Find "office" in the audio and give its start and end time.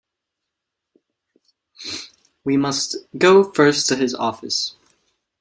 4.15-4.73